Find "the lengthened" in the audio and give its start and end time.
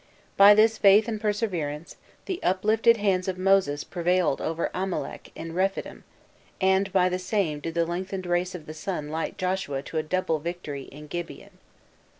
7.75-8.25